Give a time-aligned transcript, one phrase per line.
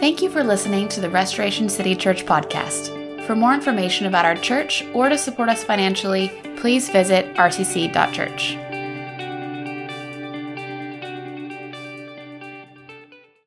[0.00, 3.26] Thank you for listening to the Restoration City Church podcast.
[3.26, 6.28] For more information about our church or to support us financially,
[6.58, 8.56] please visit rcc.church.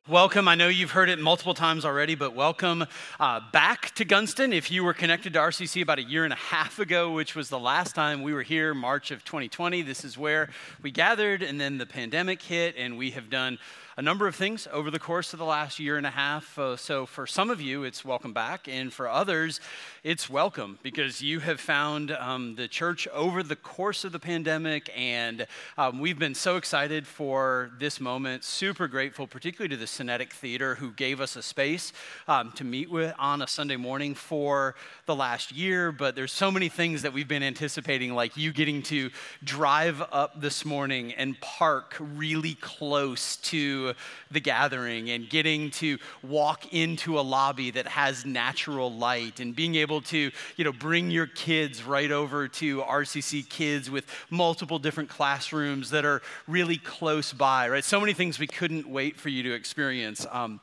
[0.10, 0.50] Welcome.
[0.50, 2.86] I know you've heard it multiple times already, but welcome
[3.18, 4.52] uh, back to Gunston.
[4.52, 7.48] If you were connected to RCC about a year and a half ago, which was
[7.48, 10.50] the last time we were here, March of 2020, this is where
[10.82, 13.58] we gathered, and then the pandemic hit, and we have done
[13.98, 16.58] a number of things over the course of the last year and a half.
[16.58, 19.60] Uh, so, for some of you, it's welcome back, and for others,
[20.04, 24.90] it's welcome because you have found um, the church over the course of the pandemic,
[24.96, 25.46] and
[25.78, 28.46] um, we've been so excited for this moment.
[28.46, 31.92] Super grateful, particularly to the Synetic Theater, who gave us a space
[32.30, 35.92] um, to meet with on a Sunday morning for the last year.
[35.92, 39.10] But there's so many things that we've been anticipating, like you getting to
[39.44, 43.81] drive up this morning and park really close to
[44.30, 49.76] the gathering and getting to walk into a lobby that has natural light and being
[49.76, 55.10] able to, you know, bring your kids right over to RCC Kids with multiple different
[55.10, 57.84] classrooms that are really close by, right?
[57.84, 60.26] So many things we couldn't wait for you to experience.
[60.32, 60.60] Um,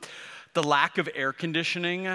[0.53, 2.07] the lack of air conditioning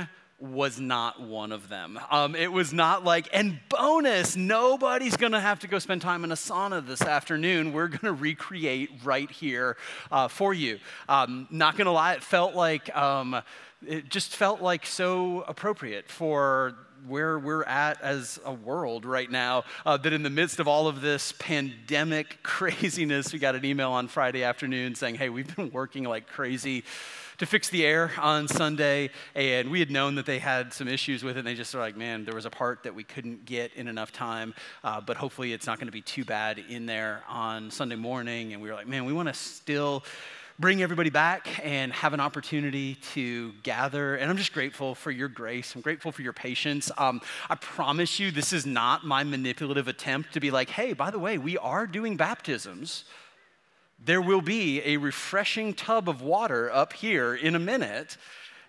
[0.52, 1.98] was not one of them.
[2.10, 6.32] Um, it was not like, and bonus, nobody's gonna have to go spend time in
[6.32, 7.72] a sauna this afternoon.
[7.72, 9.76] We're gonna recreate right here
[10.12, 10.78] uh, for you.
[11.08, 13.40] Um, not gonna lie, it felt like, um,
[13.86, 16.74] it just felt like so appropriate for
[17.06, 19.64] where we're at as a world right now.
[19.84, 23.92] Uh, that in the midst of all of this pandemic craziness, we got an email
[23.92, 26.84] on Friday afternoon saying, hey, we've been working like crazy
[27.38, 31.24] to fix the air on Sunday, and we had known that they had some issues
[31.24, 31.40] with it.
[31.40, 33.88] And they just were like, man, there was a part that we couldn't get in
[33.88, 37.70] enough time, uh, but hopefully it's not going to be too bad in there on
[37.70, 38.52] Sunday morning.
[38.52, 40.04] And we were like, man, we want to still
[40.58, 44.16] bring everybody back and have an opportunity to gather.
[44.16, 45.74] And I'm just grateful for your grace.
[45.74, 46.90] I'm grateful for your patience.
[46.96, 47.20] Um,
[47.50, 51.18] I promise you, this is not my manipulative attempt to be like, hey, by the
[51.18, 53.04] way, we are doing baptisms
[54.04, 58.16] there will be a refreshing tub of water up here in a minute.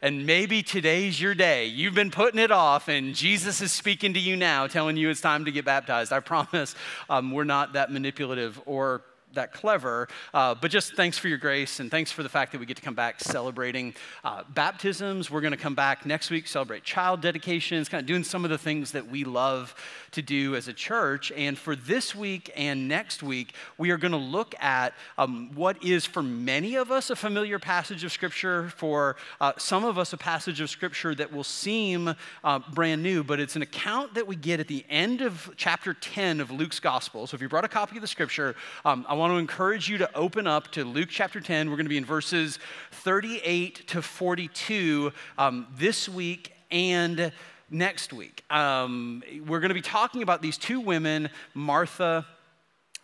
[0.02, 1.66] And maybe today's your day.
[1.66, 5.22] You've been putting it off, and Jesus is speaking to you now, telling you it's
[5.22, 6.14] time to get baptized.
[6.14, 6.76] I promise
[7.10, 9.02] um, we're not that manipulative or
[9.36, 12.60] that clever, uh, but just thanks for your grace and thanks for the fact that
[12.60, 15.30] we get to come back celebrating uh, baptisms.
[15.30, 18.50] We're going to come back next week, celebrate child dedications, kind of doing some of
[18.50, 19.76] the things that we love
[20.12, 21.32] to do as a church.
[21.36, 25.84] And for this week and next week, we are going to look at um, what
[25.84, 30.14] is for many of us a familiar passage of Scripture, for uh, some of us
[30.14, 34.26] a passage of Scripture that will seem uh, brand new, but it's an account that
[34.26, 37.28] we get at the end of chapter 10 of Luke's Gospel.
[37.28, 39.98] So if you brought a copy of the Scripture, um, I want to encourage you
[40.00, 41.70] to open up to Luke chapter 10.
[41.70, 42.60] We're going to be in verses
[42.92, 47.32] 38 to 42 um, this week and
[47.70, 48.44] next week.
[48.50, 52.26] Um, we're going to be talking about these two women, Martha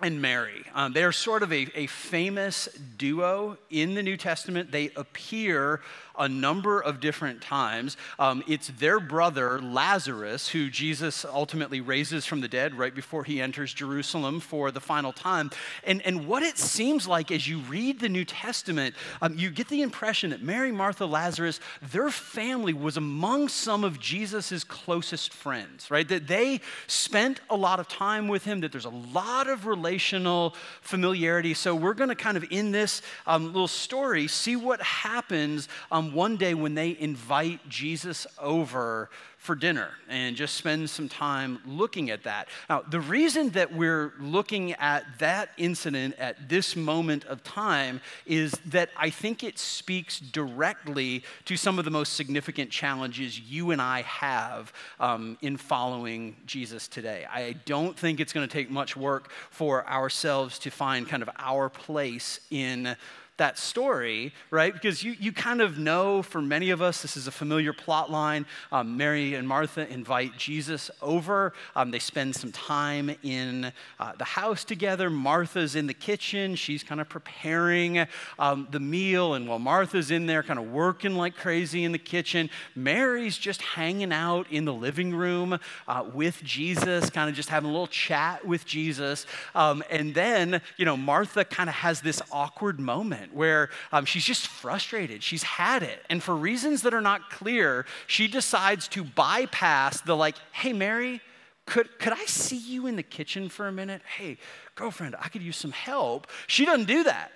[0.01, 0.63] and Mary.
[0.73, 2.67] Um, they are sort of a, a famous
[2.97, 4.71] duo in the New Testament.
[4.71, 5.81] They appear
[6.17, 7.97] a number of different times.
[8.19, 13.41] Um, it's their brother, Lazarus, who Jesus ultimately raises from the dead right before he
[13.41, 15.49] enters Jerusalem for the final time.
[15.83, 19.69] And, and what it seems like as you read the New Testament, um, you get
[19.69, 21.59] the impression that Mary, Martha, Lazarus,
[21.91, 26.07] their family was among some of Jesus's closest friends, right?
[26.07, 30.55] That they spent a lot of time with him, that there's a lot of relational
[30.81, 31.53] familiarity.
[31.53, 36.13] So we're going to kind of, in this um, little story, see what happens um,
[36.13, 39.09] one day when they invite Jesus over
[39.41, 42.47] for dinner and just spend some time looking at that.
[42.69, 48.51] Now, the reason that we're looking at that incident at this moment of time is
[48.67, 53.81] that I think it speaks directly to some of the most significant challenges you and
[53.81, 57.25] I have um, in following Jesus today.
[57.27, 61.31] I don't think it's going to take much work for ourselves to find kind of
[61.39, 62.95] our place in
[63.37, 64.71] that story, right?
[64.71, 68.11] Because you, you kind of know, for many of us, this is a familiar plot
[68.11, 68.45] line.
[68.71, 71.53] Um, Mary and Martha invite Jesus over.
[71.75, 75.09] Um, they spend some time in uh, the house together.
[75.09, 76.55] Martha's in the kitchen.
[76.55, 78.05] She's kind of preparing
[78.37, 79.33] um, the meal.
[79.33, 83.61] And while Martha's in there, kind of working like crazy in the kitchen, Mary's just
[83.61, 85.57] hanging out in the living room
[85.87, 89.25] uh, with Jesus, kind of just having a little chat with Jesus.
[89.55, 94.25] Um, and then, you know, Martha kind of has this awkward moment where um, she's
[94.25, 95.23] just frustrated.
[95.23, 96.03] She's had it.
[96.09, 101.21] And for reasons that are not clear, she decides to bypass the, like, hey, Mary,
[101.65, 104.01] could, could I see you in the kitchen for a minute?
[104.17, 104.37] Hey,
[104.75, 106.27] girlfriend, I could use some help.
[106.47, 107.31] She doesn't do that.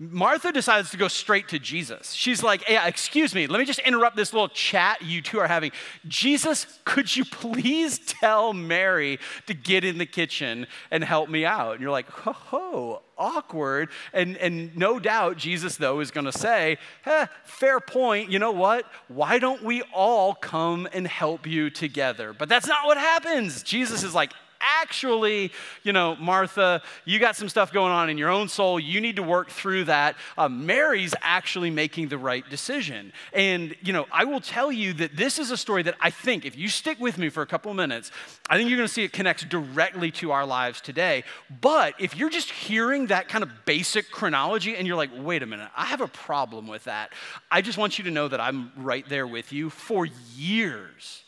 [0.00, 2.12] Martha decides to go straight to Jesus.
[2.12, 5.48] She's like, hey, Excuse me, let me just interrupt this little chat you two are
[5.48, 5.72] having.
[6.06, 11.72] Jesus, could you please tell Mary to get in the kitchen and help me out?
[11.72, 13.88] And you're like, Ho, ho, awkward.
[14.12, 18.30] And, and no doubt, Jesus, though, is going to say, eh, Fair point.
[18.30, 18.84] You know what?
[19.08, 22.32] Why don't we all come and help you together?
[22.32, 23.64] But that's not what happens.
[23.64, 25.52] Jesus is like, actually,
[25.82, 28.78] you know, Martha, you got some stuff going on in your own soul.
[28.80, 30.16] You need to work through that.
[30.36, 33.12] Uh, Mary's actually making the right decision.
[33.32, 36.44] And, you know, I will tell you that this is a story that I think,
[36.44, 38.10] if you stick with me for a couple minutes,
[38.48, 41.24] I think you're going to see it connects directly to our lives today.
[41.60, 45.46] But if you're just hearing that kind of basic chronology and you're like, wait a
[45.46, 47.12] minute, I have a problem with that,
[47.50, 49.70] I just want you to know that I'm right there with you.
[49.70, 50.06] For
[50.36, 51.24] years,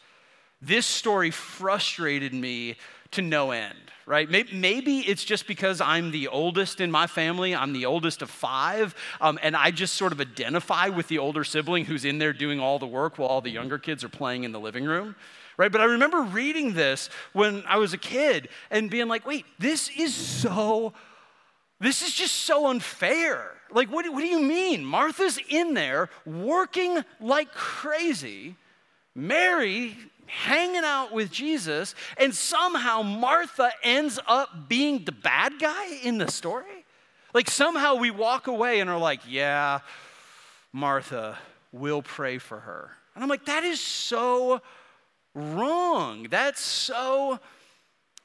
[0.63, 2.77] this story frustrated me
[3.13, 3.75] to no end,
[4.07, 4.31] right?
[4.31, 7.55] Maybe it's just because I'm the oldest in my family.
[7.55, 11.45] I'm the oldest of five, um, and I just sort of identify with the older
[11.45, 14.45] sibling who's in there doing all the work while all the younger kids are playing
[14.45, 15.17] in the living room.
[15.57, 15.71] Right?
[15.71, 19.91] But I remember reading this when I was a kid and being like, wait, this
[19.91, 20.95] is so,
[21.81, 23.53] this is just so unfair.
[23.71, 24.85] Like, what, what do you mean?
[24.85, 28.57] Martha's in there working like crazy.
[29.15, 29.99] Mary
[30.31, 36.31] hanging out with Jesus, and somehow Martha ends up being the bad guy in the
[36.31, 36.85] story?
[37.35, 39.81] Like somehow we walk away and are like, yeah,
[40.73, 41.39] Martha,
[41.73, 42.91] we'll pray for her.
[43.15, 44.61] And I'm like, that is so
[45.35, 46.27] wrong.
[46.31, 47.39] That's so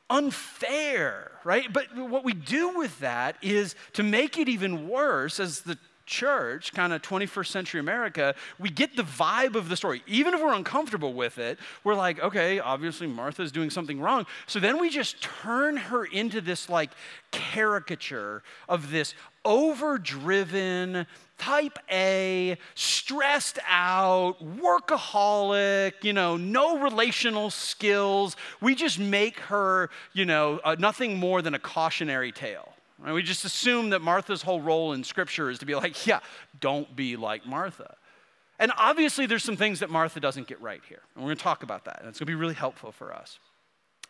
[0.09, 1.71] unfair, right?
[1.71, 6.73] But what we do with that is to make it even worse, as the church,
[6.73, 10.03] kind of 21st century America, we get the vibe of the story.
[10.07, 14.25] Even if we're uncomfortable with it, we're like, okay, obviously Martha's doing something wrong.
[14.47, 16.91] So then we just turn her into this like
[17.31, 19.13] caricature of this
[19.43, 21.05] overdriven,
[21.37, 28.35] type A, stressed out, workaholic, you know, no relational skills.
[28.61, 32.74] We just make her, you know, uh, nothing more than a cautionary tale.
[33.05, 33.13] Right?
[33.13, 36.21] We just assume that Martha's whole role in Scripture is to be like, yeah,
[36.59, 37.95] don't be like Martha.
[38.57, 41.01] And obviously, there's some things that Martha doesn't get right here.
[41.13, 41.99] And we're going to talk about that.
[41.99, 43.37] And it's going to be really helpful for us.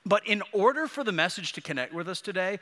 [0.06, 2.60] But in order for the message to connect with us today,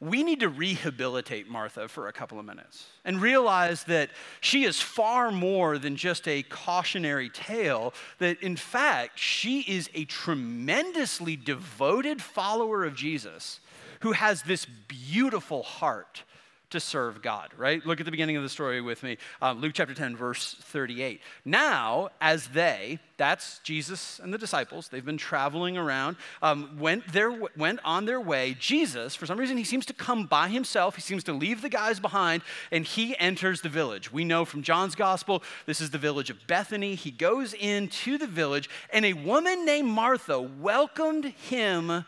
[0.00, 4.80] we need to rehabilitate Martha for a couple of minutes and realize that she is
[4.80, 12.22] far more than just a cautionary tale, that in fact, she is a tremendously devoted
[12.22, 13.60] follower of Jesus
[14.00, 16.24] who has this beautiful heart
[16.70, 17.84] to serve God, right?
[17.84, 19.18] Look at the beginning of the story with me.
[19.42, 21.20] Um, Luke chapter 10, verse 38.
[21.44, 27.32] Now, as they, that's Jesus and the disciples, they've been traveling around, um, went, their,
[27.56, 28.56] went on their way.
[28.58, 30.94] Jesus, for some reason, he seems to come by himself.
[30.94, 34.12] He seems to leave the guys behind, and he enters the village.
[34.12, 36.94] We know from John's gospel, this is the village of Bethany.
[36.94, 42.04] He goes into the village, and a woman named Martha welcomed him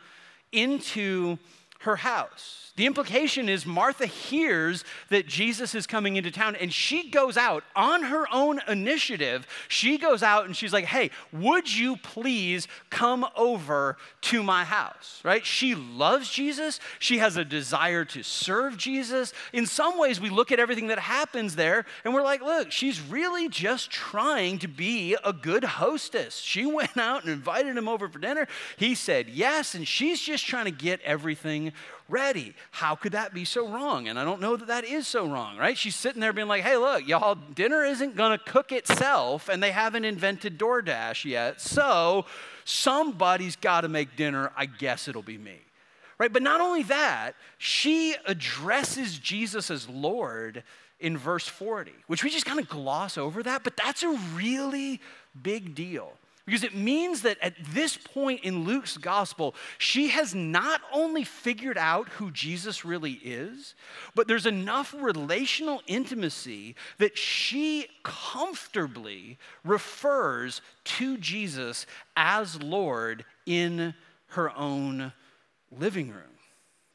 [0.52, 1.38] into
[1.82, 2.62] her house.
[2.74, 7.64] The implication is Martha hears that Jesus is coming into town and she goes out
[7.76, 9.46] on her own initiative.
[9.68, 15.20] She goes out and she's like, hey, would you please come over to my house,
[15.22, 15.44] right?
[15.44, 16.80] She loves Jesus.
[16.98, 19.34] She has a desire to serve Jesus.
[19.52, 23.02] In some ways, we look at everything that happens there and we're like, look, she's
[23.02, 26.38] really just trying to be a good hostess.
[26.38, 28.48] She went out and invited him over for dinner.
[28.78, 31.71] He said yes, and she's just trying to get everything
[32.08, 32.54] ready.
[32.70, 34.08] How could that be so wrong?
[34.08, 35.76] And I don't know that that is so wrong, right?
[35.76, 39.62] She's sitting there being like, hey, look, y'all, dinner isn't going to cook itself, and
[39.62, 41.60] they haven't invented DoorDash yet.
[41.60, 42.26] So
[42.64, 44.52] somebody's got to make dinner.
[44.56, 45.60] I guess it'll be me.
[46.18, 46.32] Right?
[46.32, 50.62] But not only that, she addresses Jesus as Lord
[51.00, 55.00] in verse 40, which we just kind of gloss over that, but that's a really
[55.42, 56.12] big deal.
[56.44, 61.78] Because it means that at this point in Luke's gospel, she has not only figured
[61.78, 63.76] out who Jesus really is,
[64.16, 73.94] but there's enough relational intimacy that she comfortably refers to Jesus as Lord in
[74.28, 75.12] her own
[75.70, 76.22] living room.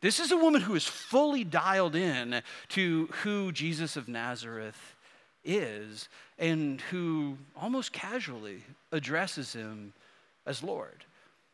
[0.02, 4.96] This is a woman who is fully dialed in to who Jesus of Nazareth
[5.44, 9.94] is and who almost casually addresses him
[10.46, 11.06] as Lord.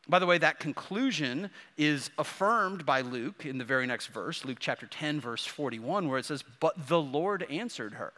[0.08, 4.58] By the way, that conclusion is affirmed by Luke in the very next verse, Luke
[4.60, 8.12] chapter 10, verse 41, where it says, But the Lord answered her.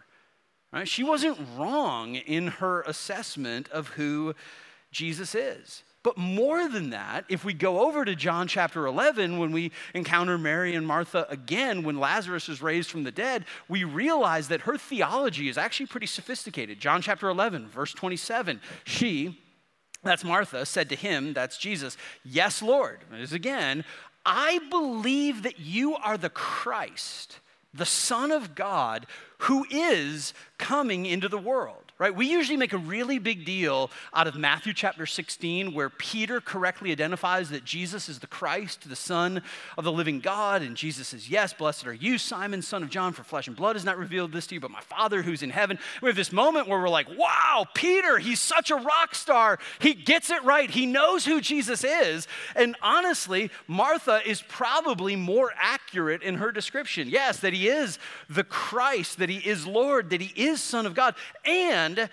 [0.74, 0.88] Right?
[0.88, 4.34] She wasn't wrong in her assessment of who
[4.92, 5.84] Jesus is.
[6.06, 10.38] But more than that, if we go over to John chapter 11, when we encounter
[10.38, 14.78] Mary and Martha again, when Lazarus is raised from the dead, we realize that her
[14.78, 16.80] theology is actually pretty sophisticated.
[16.80, 19.42] John chapter 11, verse 27, she,
[20.04, 23.00] that's Martha, said to him, that's Jesus, Yes, Lord.
[23.10, 23.84] This again,
[24.24, 27.40] I believe that you are the Christ,
[27.74, 29.08] the Son of God,
[29.40, 32.14] who is coming into the world right?
[32.14, 36.92] We usually make a really big deal out of Matthew chapter 16, where Peter correctly
[36.92, 39.42] identifies that Jesus is the Christ, the Son
[39.78, 40.62] of the living God.
[40.62, 43.78] And Jesus says, Yes, blessed are you, Simon, son of John, for flesh and blood
[43.78, 45.80] has not revealed this to you, but my Father who's in heaven.
[46.02, 49.58] We have this moment where we're like, Wow, Peter, he's such a rock star.
[49.80, 50.70] He gets it right.
[50.70, 52.28] He knows who Jesus is.
[52.58, 57.08] And honestly, Martha is probably more accurate in her description.
[57.08, 58.00] Yes, that he is
[58.30, 61.16] the Christ, that he is Lord, that he is Son of God.
[61.46, 62.10] And and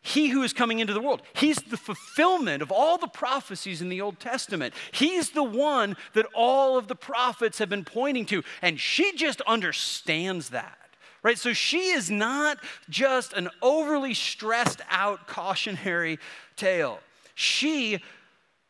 [0.00, 1.22] he who is coming into the world.
[1.34, 4.74] He's the fulfillment of all the prophecies in the Old Testament.
[4.92, 8.42] He's the one that all of the prophets have been pointing to.
[8.62, 10.78] And she just understands that,
[11.22, 11.38] right?
[11.38, 12.58] So she is not
[12.88, 16.18] just an overly stressed out cautionary
[16.56, 17.00] tale.
[17.34, 18.00] She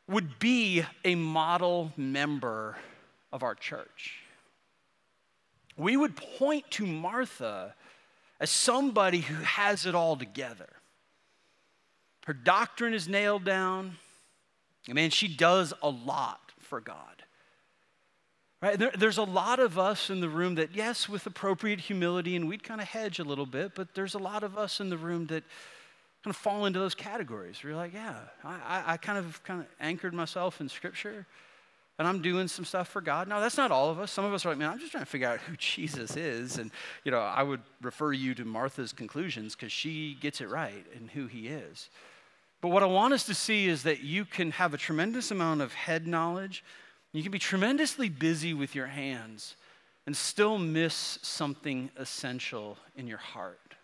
[0.08, 2.76] would be a model member
[3.32, 4.14] of our church.
[5.76, 7.74] We would point to Martha
[8.40, 10.68] as somebody who has it all together.
[12.26, 13.96] Her doctrine is nailed down.
[14.88, 17.22] I mean, she does a lot for God.
[18.60, 18.78] Right?
[18.78, 22.48] There, there's a lot of us in the room that, yes, with appropriate humility, and
[22.48, 24.96] we'd kind of hedge a little bit, but there's a lot of us in the
[24.96, 25.44] room that
[26.24, 27.62] kind of fall into those categories.
[27.62, 31.26] You're like, yeah, I, I kind of kind of anchored myself in Scripture
[31.98, 33.26] and I'm doing some stuff for God.
[33.26, 34.12] No, that's not all of us.
[34.12, 36.58] Some of us are like, man, I'm just trying to figure out who Jesus is.
[36.58, 36.70] And,
[37.04, 41.10] you know, I would refer you to Martha's conclusions because she gets it right and
[41.10, 41.90] who he is.
[42.60, 45.60] But what I want us to see is that you can have a tremendous amount
[45.60, 46.64] of head knowledge.
[47.12, 49.56] You can be tremendously busy with your hands
[50.06, 53.74] and still miss something essential in your heart.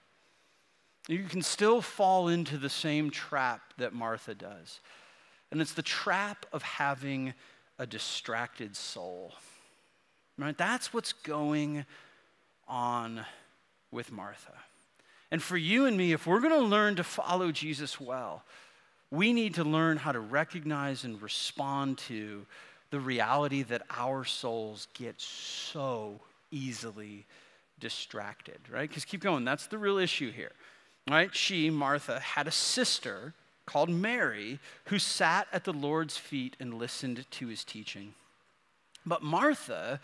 [1.09, 4.80] You can still fall into the same trap that Martha does.
[5.50, 7.35] And it's the trap of having
[7.78, 9.33] a distracted soul.
[10.38, 10.57] Right?
[10.57, 11.85] That's what's going
[12.66, 13.25] on
[13.90, 14.52] with Martha.
[15.31, 18.43] And for you and me, if we're going to learn to follow Jesus well,
[19.11, 22.47] we need to learn how to recognize and respond to
[22.90, 27.26] the reality that our souls get so easily
[27.81, 28.88] distracted, right?
[28.88, 30.52] Because keep going, that's the real issue here,
[31.11, 31.35] right?
[31.35, 33.35] She, Martha, had a sister
[33.66, 38.14] called Mary who sat at the Lord's feet and listened to his teaching.
[39.06, 40.00] But Martha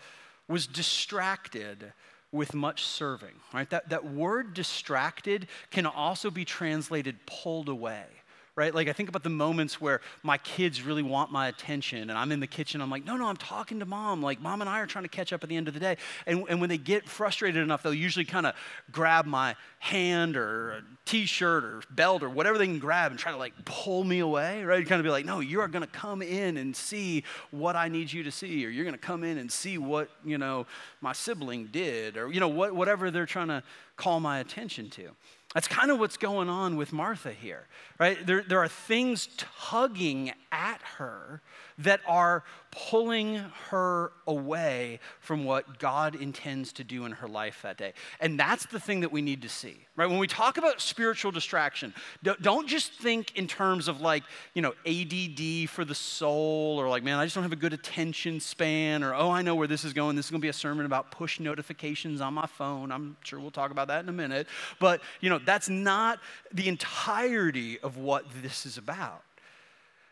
[0.47, 1.93] was distracted
[2.31, 3.69] with much serving, right?
[3.69, 8.05] That, that word distracted can also be translated pulled away
[8.55, 8.75] right?
[8.75, 12.31] Like I think about the moments where my kids really want my attention and I'm
[12.31, 14.21] in the kitchen, I'm like, no, no, I'm talking to mom.
[14.21, 15.97] Like mom and I are trying to catch up at the end of the day.
[16.25, 18.53] And, and when they get frustrated enough, they'll usually kind of
[18.91, 23.31] grab my hand or a t-shirt or belt or whatever they can grab and try
[23.31, 24.85] to like pull me away, right?
[24.85, 27.87] Kind of be like, no, you are going to come in and see what I
[27.87, 30.67] need you to see, or you're going to come in and see what, you know,
[30.99, 33.63] my sibling did, or, you know, what, whatever they're trying to
[33.95, 35.09] call my attention to.
[35.53, 37.67] That's kind of what's going on with Martha here,
[37.99, 38.25] right?
[38.25, 41.41] There, there are things tugging at her
[41.77, 43.35] that are pulling
[43.69, 47.93] her away from what God intends to do in her life that day.
[48.21, 50.09] And that's the thing that we need to see, right?
[50.09, 54.23] When we talk about spiritual distraction, don't just think in terms of like,
[54.53, 57.73] you know, ADD for the soul or like, man, I just don't have a good
[57.73, 60.15] attention span or, oh, I know where this is going.
[60.15, 62.91] This is going to be a sermon about push notifications on my phone.
[62.91, 64.47] I'm sure we'll talk about that in a minute.
[64.79, 66.19] But, you know, that's not
[66.53, 69.23] the entirety of what this is about.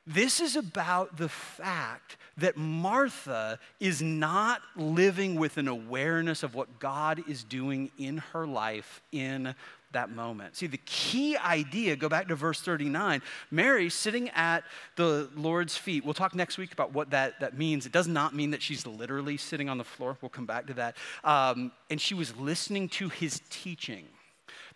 [0.10, 6.80] This is about the fact that Martha is not living with an awareness of what
[6.80, 9.54] God is doing in her life in
[9.92, 10.56] that moment.
[10.56, 13.22] See, the key idea, go back to verse 39.
[13.52, 14.64] Mary sitting at
[14.96, 16.04] the Lord's feet.
[16.04, 17.86] We'll talk next week about what that, that means.
[17.86, 20.18] It does not mean that she's literally sitting on the floor.
[20.22, 20.98] We'll come back to that.
[21.24, 24.08] Um, and she was listening to his teaching.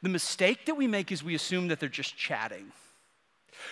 [0.04, 2.72] The mistake that we make is we assume that they're just chatting.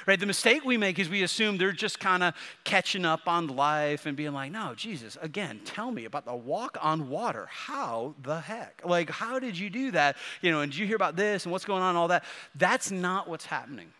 [0.05, 0.19] Right?
[0.19, 2.33] The mistake we make is we assume they're just kind of
[2.63, 6.77] catching up on life and being like, no, Jesus, again, tell me about the walk
[6.81, 7.47] on water.
[7.51, 8.81] How the heck?
[8.85, 10.17] Like, how did you do that?
[10.41, 12.23] You know, and did you hear about this and what's going on and all that?
[12.55, 13.91] That's not what's happening.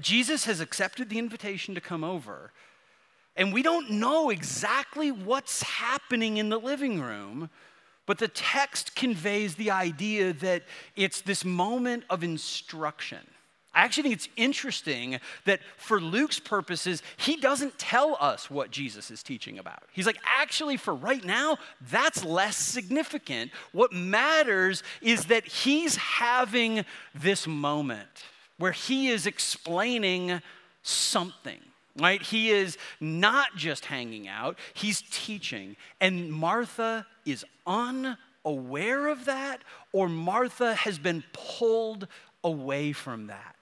[0.00, 2.52] Jesus has accepted the invitation to come over,
[3.36, 7.50] and we don't know exactly what's happening in the living room.
[8.04, 10.62] But the text conveys the idea that
[10.96, 13.18] it's this moment of instruction
[13.74, 19.10] I actually think it's interesting that for Luke's purposes, he doesn't tell us what Jesus
[19.10, 19.82] is teaching about.
[19.92, 21.58] He's like, actually, for right now,
[21.90, 23.50] that's less significant.
[23.72, 26.84] What matters is that he's having
[27.14, 28.24] this moment
[28.56, 30.40] where he is explaining
[30.82, 31.60] something
[32.00, 32.22] right?
[32.22, 35.76] He is not just hanging out, he's teaching.
[36.00, 42.06] And Martha is unaware of that, or Martha has been pulled
[42.44, 43.56] away from that.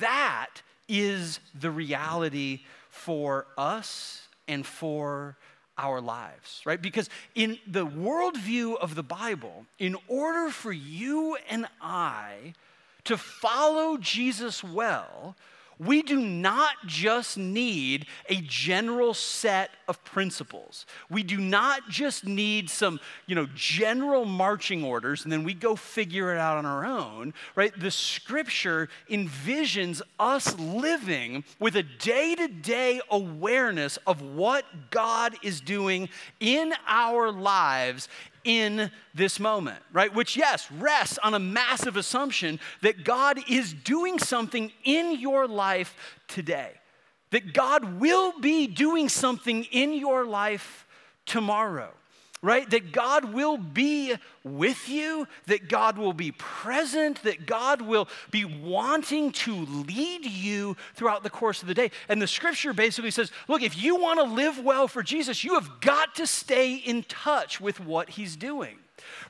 [0.00, 5.36] That is the reality for us and for
[5.78, 6.80] our lives, right?
[6.80, 12.54] Because in the worldview of the Bible, in order for you and I
[13.04, 15.34] to follow Jesus well,
[15.78, 20.86] we do not just need a general set of principles.
[21.10, 25.76] We do not just need some, you know, general marching orders and then we go
[25.76, 27.72] figure it out on our own, right?
[27.78, 36.08] The scripture envisions us living with a day-to-day awareness of what God is doing
[36.40, 38.08] in our lives
[38.44, 40.12] in this moment, right?
[40.14, 45.96] Which, yes, rests on a massive assumption that God is doing something in your life
[46.28, 46.72] today,
[47.30, 50.86] that God will be doing something in your life
[51.26, 51.92] tomorrow
[52.42, 52.68] right?
[52.70, 58.44] That God will be with you, that God will be present, that God will be
[58.44, 61.92] wanting to lead you throughout the course of the day.
[62.08, 65.54] And the scripture basically says look, if you want to live well for Jesus, you
[65.54, 68.78] have got to stay in touch with what he's doing.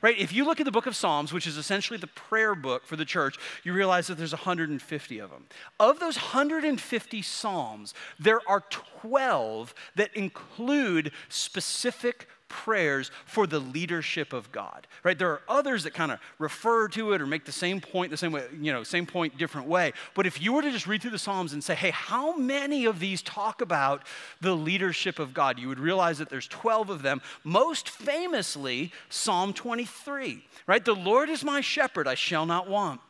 [0.01, 0.17] Right?
[0.17, 2.95] If you look at the book of Psalms, which is essentially the prayer book for
[2.95, 5.45] the church, you realize that there's 150 of them.
[5.79, 14.51] Of those 150 Psalms, there are 12 that include specific prayers for the leadership of
[14.51, 15.17] God, right?
[15.17, 18.17] There are others that kind of refer to it or make the same point the
[18.17, 19.91] same way, you know, same point different way.
[20.13, 22.85] But if you were to just read through the Psalms and say, hey, how many
[22.85, 24.03] of these talk about
[24.39, 25.57] the leadership of God?
[25.57, 27.21] You would realize that there's 12 of them.
[27.43, 30.85] Most famously, Psalm 23, right?
[30.85, 33.01] The Lord is my shepherd, I shall not want.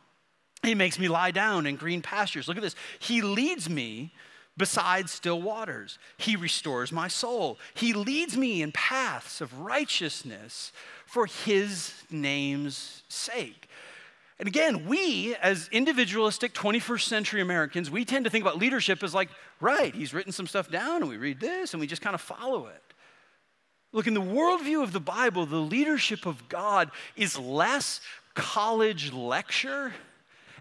[0.62, 2.48] He makes me lie down in green pastures.
[2.48, 2.76] Look at this.
[2.98, 4.14] He leads me
[4.56, 5.98] beside still waters.
[6.16, 7.58] He restores my soul.
[7.74, 10.72] He leads me in paths of righteousness
[11.06, 13.68] for his name's sake.
[14.38, 19.14] And again, we as individualistic 21st century Americans, we tend to think about leadership as
[19.14, 19.28] like,
[19.60, 22.20] right, he's written some stuff down and we read this and we just kind of
[22.20, 22.82] follow it.
[23.92, 28.00] Look, in the worldview of the Bible, the leadership of God is less
[28.34, 29.92] college lecture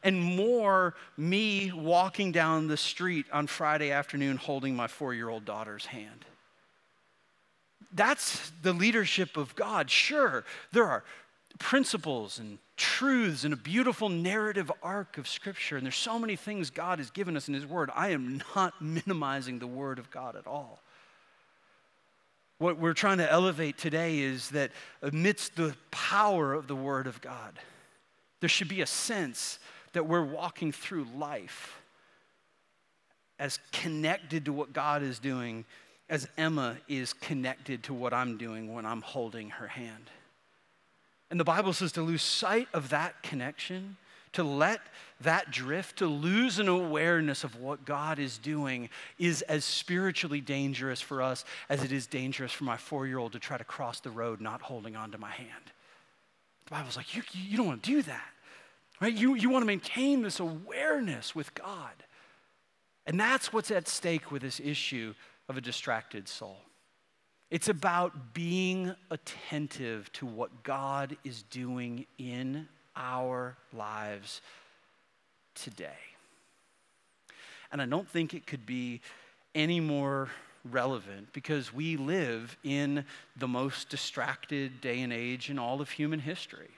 [0.03, 5.45] and more me walking down the street on Friday afternoon holding my four year old
[5.45, 6.25] daughter's hand.
[7.93, 9.89] That's the leadership of God.
[9.89, 11.03] Sure, there are
[11.59, 16.69] principles and truths and a beautiful narrative arc of Scripture, and there's so many things
[16.69, 17.91] God has given us in His Word.
[17.95, 20.79] I am not minimizing the Word of God at all.
[22.57, 27.21] What we're trying to elevate today is that amidst the power of the Word of
[27.21, 27.59] God,
[28.39, 29.59] there should be a sense
[29.93, 31.81] that we're walking through life
[33.39, 35.65] as connected to what God is doing
[36.09, 40.09] as Emma is connected to what I'm doing when I'm holding her hand.
[41.31, 43.97] And the Bible says to lose sight of that connection,
[44.33, 44.81] to let
[45.21, 51.01] that drift, to lose an awareness of what God is doing, is as spiritually dangerous
[51.01, 53.99] for us as it is dangerous for my four year old to try to cross
[53.99, 55.71] the road not holding onto my hand.
[56.65, 58.29] The Bible's like, you, you don't want to do that.
[59.01, 59.13] Right?
[59.13, 61.91] You, you want to maintain this awareness with God.
[63.05, 65.13] And that's what's at stake with this issue
[65.49, 66.57] of a distracted soul.
[67.51, 74.41] It's about being attentive to what God is doing in our lives
[75.53, 75.91] today.
[77.71, 79.01] And I don't think it could be
[79.53, 80.29] any more
[80.71, 86.19] relevant because we live in the most distracted day and age in all of human
[86.19, 86.69] history.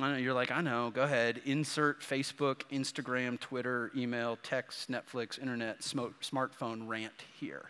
[0.00, 1.42] I know you're like, I know, go ahead.
[1.44, 7.66] Insert Facebook, Instagram, Twitter, email, text, Netflix, internet, smartphone rant here.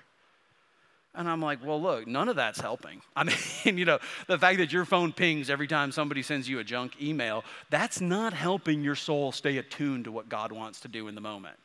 [1.14, 3.02] And I'm like, well, look, none of that's helping.
[3.16, 6.60] I mean, you know, the fact that your phone pings every time somebody sends you
[6.60, 10.88] a junk email, that's not helping your soul stay attuned to what God wants to
[10.88, 11.58] do in the moment.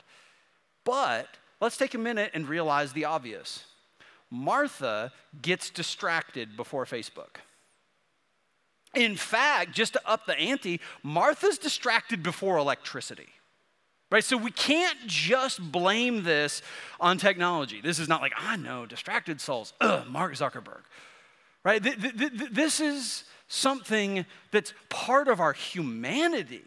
[0.84, 1.28] But
[1.62, 3.66] let's take a minute and realize the obvious.
[4.30, 7.38] Martha gets distracted before Facebook.
[8.98, 13.28] In fact, just to up the ante, Martha's distracted before electricity.
[14.10, 14.24] Right?
[14.24, 16.62] So we can't just blame this
[17.00, 17.82] on technology.
[17.82, 19.74] This is not like, ah, I know, distracted souls.
[19.82, 20.82] Ugh, Mark Zuckerberg.
[21.64, 21.84] Right?
[21.84, 26.64] Th- th- th- this is something that's part of our humanity.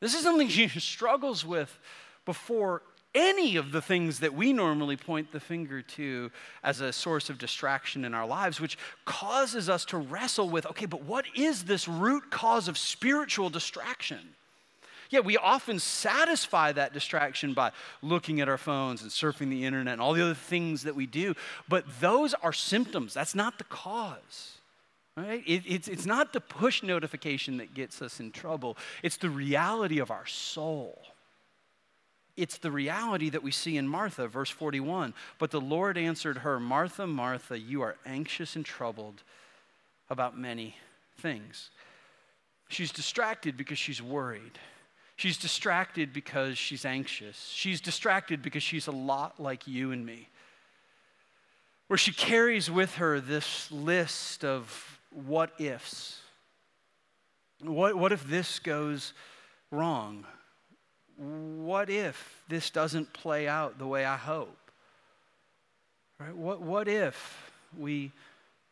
[0.00, 1.78] This is something she struggles with
[2.24, 2.82] before
[3.14, 6.30] any of the things that we normally point the finger to
[6.62, 10.86] as a source of distraction in our lives, which causes us to wrestle with okay,
[10.86, 14.20] but what is this root cause of spiritual distraction?
[15.10, 19.94] Yeah, we often satisfy that distraction by looking at our phones and surfing the internet
[19.94, 21.34] and all the other things that we do,
[21.68, 23.12] but those are symptoms.
[23.12, 24.58] That's not the cause.
[25.16, 25.42] Right?
[25.44, 29.98] It, it's, it's not the push notification that gets us in trouble, it's the reality
[29.98, 31.02] of our soul.
[32.40, 35.12] It's the reality that we see in Martha, verse 41.
[35.38, 39.22] But the Lord answered her, Martha, Martha, you are anxious and troubled
[40.08, 40.76] about many
[41.18, 41.70] things.
[42.70, 44.58] She's distracted because she's worried.
[45.16, 47.50] She's distracted because she's anxious.
[47.54, 50.30] She's distracted because she's a lot like you and me.
[51.88, 56.22] Where she carries with her this list of what ifs.
[57.62, 59.12] What, what if this goes
[59.70, 60.24] wrong?
[61.20, 64.56] What if this doesn't play out the way I hope?
[66.18, 66.34] Right?
[66.34, 68.12] What, what if we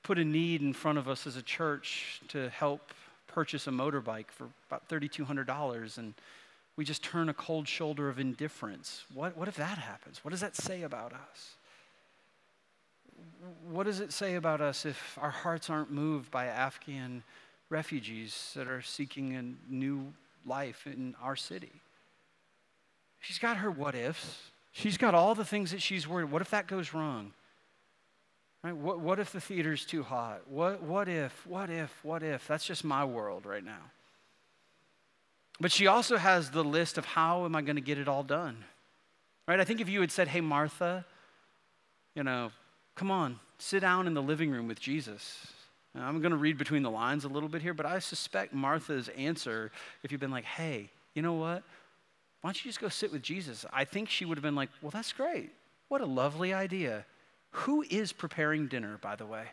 [0.03, 2.93] put a need in front of us as a church to help
[3.27, 6.15] purchase a motorbike for about $3,200 and
[6.77, 9.05] we just turn a cold shoulder of indifference?
[9.13, 10.25] What, what if that happens?
[10.25, 11.57] What does that say about us?
[13.71, 17.23] what does it say about us if our hearts aren't moved by Afghan
[17.71, 20.13] refugees that are seeking a new
[20.47, 21.73] life in our city?
[23.21, 24.51] She's got her what ifs.
[24.73, 26.31] She's got all the things that she's worried.
[26.31, 27.33] What if that goes wrong?
[28.63, 28.77] Right?
[28.77, 30.43] What, what if the theater's too hot?
[30.49, 32.47] What, what if, what if, what if?
[32.47, 33.91] That's just my world right now.
[35.61, 38.23] But she also has the list of how am I going to get it all
[38.23, 38.65] done?
[39.47, 39.59] Right?
[39.59, 41.05] I think if you had said, hey, Martha,
[42.15, 42.53] you know,
[42.99, 45.47] Come on, sit down in the living room with Jesus.
[45.95, 48.53] Now, I'm going to read between the lines a little bit here, but I suspect
[48.53, 49.71] Martha's answer,
[50.03, 51.63] if you've been like, hey, you know what?
[52.40, 53.66] Why don't you just go sit with Jesus?
[53.72, 55.51] I think she would have been like, well, that's great.
[55.88, 57.05] What a lovely idea.
[57.51, 59.44] Who is preparing dinner, by the way?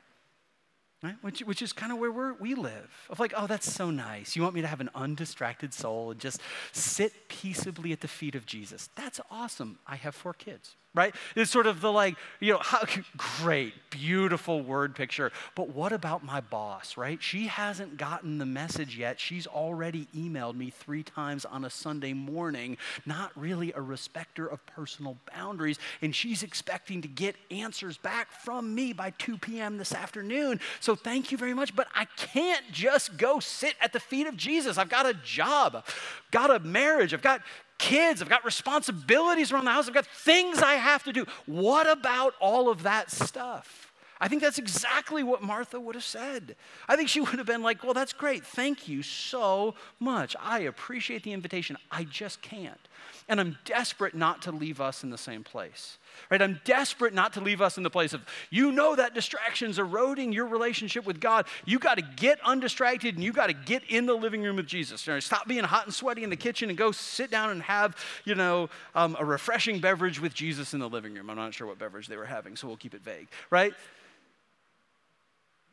[1.03, 1.15] Right?
[1.21, 2.91] Which, which is kind of where we're, we live.
[3.09, 4.35] Of like, oh, that's so nice.
[4.35, 8.35] You want me to have an undistracted soul and just sit peaceably at the feet
[8.35, 8.89] of Jesus.
[8.95, 9.79] That's awesome.
[9.87, 11.13] I have four kids right?
[11.36, 12.84] It's sort of the like, you know, how,
[13.17, 15.31] great, beautiful word picture.
[15.53, 17.21] But what about my boss, right?
[17.21, 19.19] She hasn't gotten the message yet.
[19.19, 24.65] She's already emailed me three times on a Sunday morning, not really a respecter of
[24.65, 25.77] personal boundaries.
[26.01, 29.77] And she's expecting to get answers back from me by 2 p.m.
[29.77, 30.60] this afternoon.
[30.79, 31.75] So thank you very much.
[31.75, 34.77] But I can't just go sit at the feet of Jesus.
[34.77, 35.86] I've got a job,
[36.31, 37.41] got a marriage, I've got
[37.77, 41.25] kids, I've got responsibilities around the house, I've got things I have to do.
[41.45, 43.91] What about all of that stuff?
[44.19, 46.55] I think that's exactly what Martha would have said.
[46.88, 48.45] I think she would have been like, Well, that's great.
[48.45, 50.35] Thank you so much.
[50.39, 51.77] I appreciate the invitation.
[51.91, 52.79] I just can't.
[53.27, 55.97] And I'm desperate not to leave us in the same place.
[56.29, 56.41] Right?
[56.41, 60.31] I'm desperate not to leave us in the place of, you know, that distraction's eroding
[60.31, 61.47] your relationship with God.
[61.65, 64.67] You got to get undistracted and you got to get in the living room with
[64.67, 65.05] Jesus.
[65.08, 67.62] You know, stop being hot and sweaty in the kitchen and go sit down and
[67.63, 71.29] have, you know, um, a refreshing beverage with Jesus in the living room.
[71.29, 73.73] I'm not sure what beverage they were having, so we'll keep it vague, right?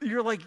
[0.02, 0.40] You're like,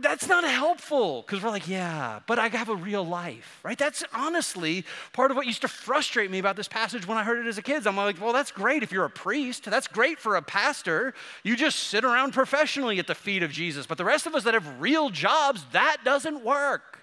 [0.00, 1.22] that's not helpful.
[1.22, 3.76] Because we're like, yeah, but I have a real life, right?
[3.76, 7.44] That's honestly part of what used to frustrate me about this passage when I heard
[7.44, 7.86] it as a kid.
[7.86, 9.64] I'm like, well, that's great if you're a priest.
[9.64, 11.14] That's great for a pastor.
[11.42, 13.86] You just sit around professionally at the feet of Jesus.
[13.86, 16.95] But the rest of us that have real jobs, that doesn't work.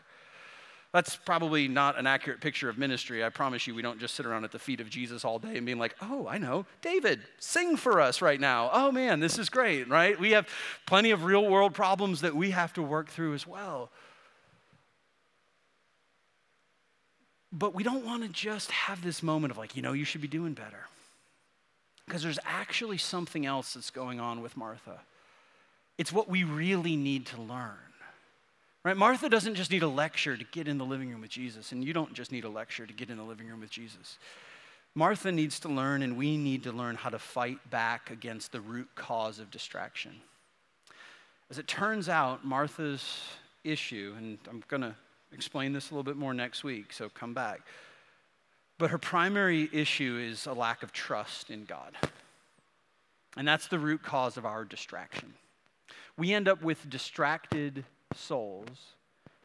[0.93, 3.23] That's probably not an accurate picture of ministry.
[3.25, 5.58] I promise you, we don't just sit around at the feet of Jesus all day
[5.58, 8.69] and being like, oh, I know, David, sing for us right now.
[8.71, 10.19] Oh man, this is great, right?
[10.19, 10.47] We have
[10.86, 13.89] plenty of real world problems that we have to work through as well.
[17.51, 20.21] But we don't want to just have this moment of like, you know, you should
[20.21, 20.88] be doing better.
[22.06, 24.99] Because there's actually something else that's going on with Martha.
[25.97, 27.77] It's what we really need to learn.
[28.83, 28.97] Right?
[28.97, 31.83] Martha doesn't just need a lecture to get in the living room with Jesus, and
[31.83, 34.17] you don't just need a lecture to get in the living room with Jesus.
[34.93, 38.59] Martha needs to learn, and we need to learn how to fight back against the
[38.61, 40.11] root cause of distraction.
[41.49, 43.21] As it turns out, Martha's
[43.63, 44.95] issue, and I'm going to
[45.31, 47.61] explain this a little bit more next week, so come back.
[48.77, 51.95] But her primary issue is a lack of trust in God.
[53.37, 55.33] And that's the root cause of our distraction.
[56.17, 57.85] We end up with distracted
[58.15, 58.95] souls,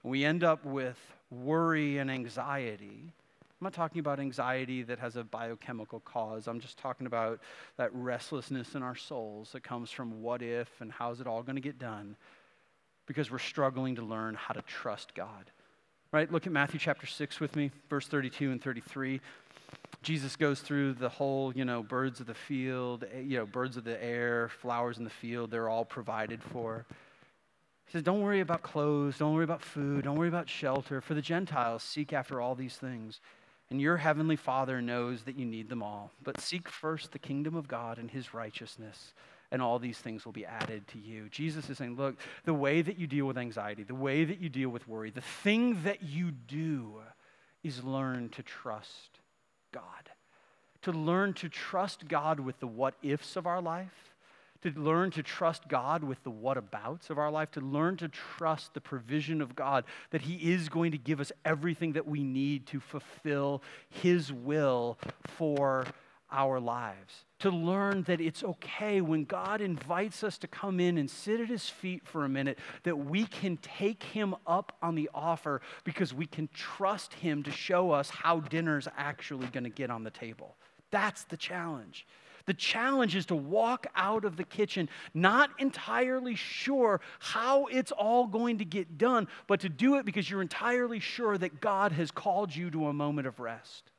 [0.03, 0.99] we end up with
[1.31, 3.13] worry and anxiety.
[3.61, 6.47] I'm not talking about anxiety that has a biochemical cause.
[6.47, 7.41] I'm just talking about
[7.77, 11.57] that restlessness in our souls that comes from what if and how's it all going
[11.57, 12.17] to get done
[13.07, 15.51] because we're struggling to learn how to trust God.
[16.13, 16.31] right?
[16.31, 19.21] Look at Matthew chapter 6 with me, verse 32 and 33.
[20.03, 23.77] Jesus goes through the whole, you know, birds of the field, eh, you know, birds
[23.77, 26.87] of the air, flowers in the field, they're all provided for.
[27.89, 31.01] He says, Don't worry about clothes, don't worry about food, don't worry about shelter.
[31.01, 33.21] For the Gentiles, seek after all these things.
[33.71, 36.11] And your heavenly Father knows that you need them all.
[36.23, 39.15] But seek first the kingdom of God and his righteousness,
[39.51, 41.31] and all these things will be added to you.
[41.31, 44.51] Jesus is saying, Look, the way that you deal with anxiety, the way that you
[44.51, 47.01] deal with worry, the thing that you do
[47.63, 49.21] is learn to trust
[49.73, 49.83] God.
[50.83, 54.08] To learn to trust God with the what ifs of our life,
[54.63, 58.09] to learn to trust God with the what abouts of our life, to learn to
[58.09, 62.23] trust the provision of God, that He is going to give us everything that we
[62.23, 65.87] need to fulfill His will for
[66.31, 67.25] our lives.
[67.41, 71.49] To learn that it's okay when God invites us to come in and sit at
[71.49, 76.13] His feet for a minute, that we can take Him up on the offer because
[76.13, 80.11] we can trust Him to show us how dinner's actually going to get on the
[80.11, 80.57] table.
[80.91, 82.07] That's the challenge.
[82.49, 88.27] The challenge is to walk out of the kitchen not entirely sure how it's all
[88.27, 92.11] going to get done, but to do it because you're entirely sure that God has
[92.11, 93.91] called you to a moment of rest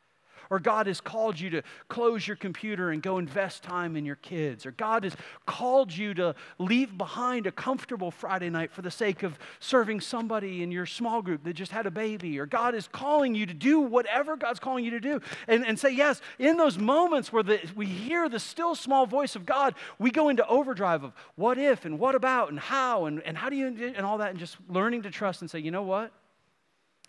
[0.50, 4.16] or God has called you to close your computer and go invest time in your
[4.16, 8.92] kids, or God has called you to leave behind a comfortable Friday night for the
[8.92, 12.76] sake of serving somebody in your small group that just had a baby, or God
[12.76, 15.22] is calling you to do whatever God's calling you to do.
[15.48, 19.36] And, and say, yes, in those moments where the, we hear the still small voice
[19.36, 23.22] of God, we go into overdrive of what if and what about and how and,
[23.24, 25.72] and how do you and all that, and just learning to trust and say, you
[25.72, 26.12] know what?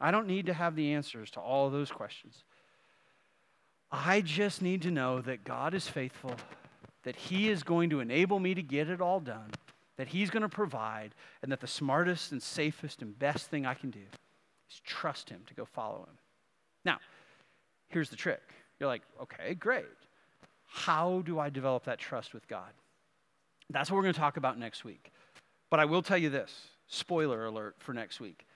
[0.00, 2.44] I don't need to have the answers to all of those questions.
[3.92, 6.35] I just need to know that God is faithful,
[7.03, 9.50] that He is going to enable me to get it all done,
[9.96, 13.74] that He's going to provide, and that the smartest and safest and best thing I
[13.74, 14.00] can do
[14.70, 16.18] is trust Him to go follow Him.
[16.85, 16.98] Now,
[17.88, 18.42] here's the trick.
[18.79, 19.85] You're like, okay, great.
[20.66, 22.70] How do I develop that trust with God?
[23.70, 25.12] That's what we're going to talk about next week.
[25.68, 28.46] But I will tell you this spoiler alert for next week.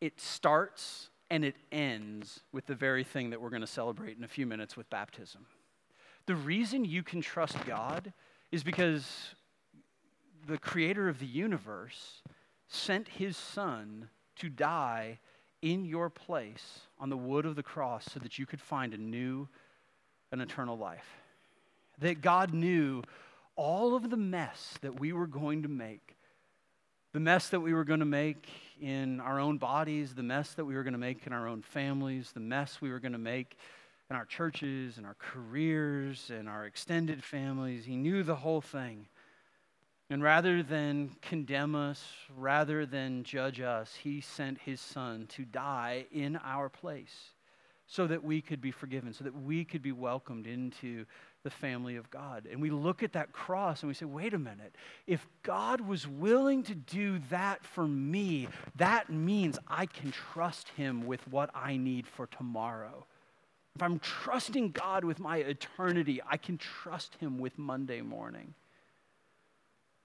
[0.00, 4.24] It starts and it ends with the very thing that we're going to celebrate in
[4.24, 5.46] a few minutes with baptism.
[6.26, 8.12] The reason you can trust God
[8.50, 9.34] is because
[10.46, 12.22] the creator of the universe
[12.68, 15.18] sent his son to die
[15.62, 18.98] in your place on the wood of the cross so that you could find a
[18.98, 19.48] new
[20.30, 21.08] an eternal life.
[22.00, 23.02] That God knew
[23.56, 26.17] all of the mess that we were going to make
[27.12, 28.48] the mess that we were going to make
[28.80, 31.62] in our own bodies, the mess that we were going to make in our own
[31.62, 33.56] families, the mess we were going to make
[34.10, 37.84] in our churches and our careers and our extended families.
[37.84, 39.06] He knew the whole thing.
[40.10, 42.02] And rather than condemn us,
[42.34, 47.30] rather than judge us, he sent his son to die in our place
[47.86, 51.04] so that we could be forgiven, so that we could be welcomed into
[51.48, 52.46] the family of God.
[52.50, 54.74] And we look at that cross and we say, wait a minute,
[55.06, 61.06] if God was willing to do that for me, that means I can trust him
[61.06, 63.06] with what I need for tomorrow.
[63.76, 68.52] If I'm trusting God with my eternity, I can trust him with Monday morning.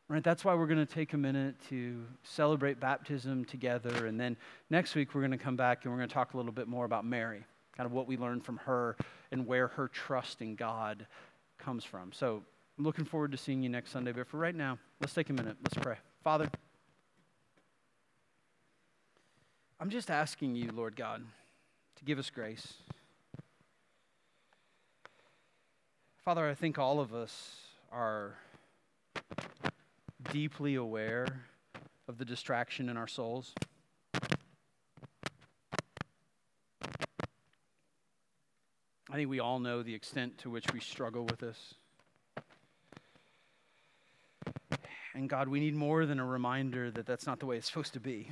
[0.08, 0.23] Right?
[0.23, 4.06] That's why we're going to take a minute to celebrate baptism together.
[4.06, 4.38] And then
[4.69, 6.69] next week, we're going to come back and we're going to talk a little bit
[6.69, 7.43] more about Mary
[7.75, 8.95] kind of what we learned from her
[9.32, 11.06] and where her trust in God
[11.63, 12.12] comes from.
[12.12, 12.43] So
[12.78, 14.12] I'm looking forward to seeing you next Sunday.
[14.12, 15.58] But for right now, let's take a minute.
[15.63, 15.97] Let's pray.
[16.23, 16.49] Father,
[19.80, 21.23] I'm just asking you, Lord God,
[21.97, 22.73] to give us grace.
[26.23, 27.58] Father, I think all of us
[27.91, 28.36] are
[30.32, 31.28] deeply aware
[32.08, 33.54] of the distraction in our souls.
[39.13, 41.76] I think we all know the extent to which we struggle with this.
[45.13, 47.93] And God, we need more than a reminder that that's not the way it's supposed
[47.93, 48.32] to be.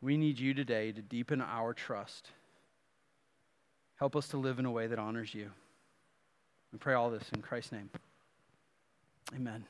[0.00, 2.30] We need you today to deepen our trust.
[3.96, 5.50] Help us to live in a way that honors you.
[6.72, 7.90] We pray all this in Christ's name.
[9.34, 9.64] Amen.